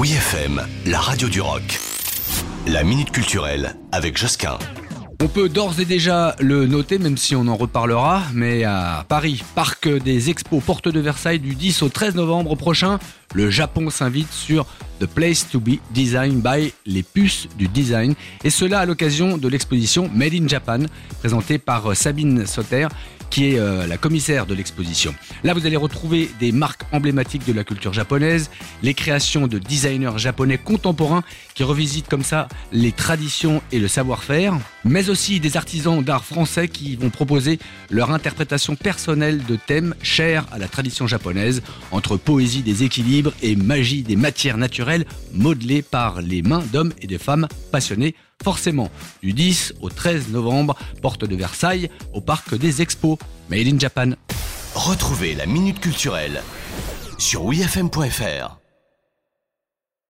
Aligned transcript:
Oui 0.00 0.12
FM, 0.12 0.62
la 0.86 0.98
radio 0.98 1.28
du 1.28 1.42
rock. 1.42 1.78
La 2.66 2.84
minute 2.84 3.10
culturelle 3.10 3.74
avec 3.92 4.16
Josquin. 4.16 4.58
On 5.20 5.28
peut 5.28 5.50
d'ores 5.50 5.78
et 5.78 5.84
déjà 5.84 6.34
le 6.40 6.66
noter, 6.66 6.98
même 6.98 7.18
si 7.18 7.36
on 7.36 7.46
en 7.48 7.54
reparlera, 7.54 8.22
mais 8.32 8.64
à 8.64 9.04
Paris, 9.06 9.42
parc 9.54 9.90
des 9.90 10.30
expos 10.30 10.64
Porte 10.64 10.88
de 10.88 11.00
Versailles 11.00 11.38
du 11.38 11.54
10 11.54 11.82
au 11.82 11.90
13 11.90 12.14
novembre 12.14 12.56
prochain, 12.56 12.98
le 13.34 13.50
Japon 13.50 13.90
s'invite 13.90 14.32
sur 14.32 14.66
The 15.00 15.06
Place 15.06 15.48
to 15.50 15.60
Be 15.60 15.78
Design 15.92 16.40
by 16.40 16.72
les 16.86 17.02
puces 17.02 17.48
du 17.56 17.68
design, 17.68 18.14
et 18.44 18.50
cela 18.50 18.80
à 18.80 18.86
l'occasion 18.86 19.38
de 19.38 19.48
l'exposition 19.48 20.10
Made 20.14 20.34
in 20.34 20.46
Japan, 20.46 20.80
présentée 21.20 21.58
par 21.58 21.96
Sabine 21.96 22.46
Sauter, 22.46 22.88
qui 23.30 23.52
est 23.52 23.58
euh, 23.58 23.86
la 23.86 23.96
commissaire 23.96 24.44
de 24.44 24.54
l'exposition. 24.54 25.14
Là, 25.44 25.54
vous 25.54 25.64
allez 25.64 25.76
retrouver 25.76 26.28
des 26.40 26.52
marques 26.52 26.82
emblématiques 26.92 27.46
de 27.46 27.52
la 27.52 27.64
culture 27.64 27.92
japonaise, 27.92 28.50
les 28.82 28.92
créations 28.92 29.46
de 29.46 29.58
designers 29.58 30.18
japonais 30.18 30.58
contemporains 30.58 31.22
qui 31.54 31.62
revisitent 31.62 32.08
comme 32.08 32.24
ça 32.24 32.48
les 32.72 32.92
traditions 32.92 33.62
et 33.70 33.78
le 33.78 33.88
savoir-faire, 33.88 34.58
mais 34.84 35.08
aussi 35.08 35.40
des 35.40 35.56
artisans 35.56 36.02
d'art 36.02 36.24
français 36.24 36.68
qui 36.68 36.96
vont 36.96 37.10
proposer 37.10 37.58
leur 37.88 38.10
interprétation 38.10 38.74
personnelle 38.74 39.44
de 39.44 39.56
thèmes 39.56 39.94
chers 40.02 40.44
à 40.52 40.58
la 40.58 40.66
tradition 40.66 41.06
japonaise, 41.06 41.62
entre 41.92 42.16
poésie 42.16 42.62
des 42.62 42.82
équilibres 42.82 43.19
et 43.42 43.56
magie 43.56 44.02
des 44.02 44.16
matières 44.16 44.58
naturelles 44.58 45.04
modelées 45.32 45.82
par 45.82 46.20
les 46.20 46.42
mains 46.42 46.64
d'hommes 46.72 46.92
et 47.00 47.06
de 47.06 47.18
femmes 47.18 47.48
passionnés 47.70 48.14
forcément 48.42 48.90
du 49.22 49.32
10 49.32 49.74
au 49.80 49.90
13 49.90 50.28
novembre, 50.28 50.76
porte 51.02 51.24
de 51.24 51.36
Versailles, 51.36 51.90
au 52.12 52.20
parc 52.20 52.54
des 52.54 52.82
Expos, 52.82 53.18
Made 53.50 53.66
in 53.66 53.78
Japan. 53.78 54.12
Retrouvez 54.74 55.34
la 55.34 55.46
Minute 55.46 55.80
Culturelle 55.80 56.42
sur 57.18 57.44
wfm.fr. 57.44 58.59